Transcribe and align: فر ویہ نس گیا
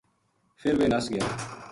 فر 0.59 0.73
ویہ 0.79 0.91
نس 0.93 1.05
گیا 1.13 1.25